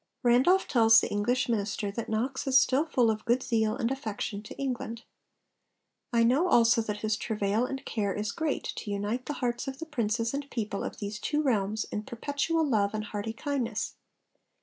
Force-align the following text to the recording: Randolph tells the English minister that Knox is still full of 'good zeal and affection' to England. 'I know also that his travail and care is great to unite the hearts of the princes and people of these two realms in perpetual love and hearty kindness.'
Randolph 0.23 0.67
tells 0.67 0.99
the 0.99 1.11
English 1.11 1.47
minister 1.47 1.91
that 1.91 2.09
Knox 2.09 2.47
is 2.47 2.59
still 2.59 2.87
full 2.87 3.11
of 3.11 3.23
'good 3.23 3.43
zeal 3.43 3.75
and 3.75 3.91
affection' 3.91 4.41
to 4.41 4.57
England. 4.57 5.03
'I 6.11 6.23
know 6.23 6.47
also 6.47 6.81
that 6.81 7.01
his 7.01 7.15
travail 7.15 7.67
and 7.67 7.85
care 7.85 8.11
is 8.11 8.31
great 8.31 8.63
to 8.77 8.89
unite 8.89 9.27
the 9.27 9.33
hearts 9.45 9.67
of 9.67 9.77
the 9.77 9.85
princes 9.85 10.33
and 10.33 10.49
people 10.49 10.83
of 10.83 10.97
these 10.97 11.19
two 11.19 11.43
realms 11.43 11.85
in 11.91 12.01
perpetual 12.01 12.67
love 12.67 12.95
and 12.95 13.03
hearty 13.03 13.33
kindness.' 13.33 13.93